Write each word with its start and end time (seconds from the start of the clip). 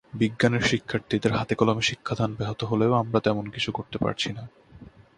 বিজ্ঞানের 0.13 0.61
শিক্ষার্থীদের 0.61 1.33
হাতেকলমে 1.33 1.81
শিক্ষাদান 1.81 2.31
ব্যাহত 2.35 2.61
হলেও 2.63 2.91
আমরা 2.93 3.19
তেমন 3.19 3.45
কিছু 3.49 3.69
করতে 3.71 3.97
পারছি 3.97 4.29
না। 4.33 4.43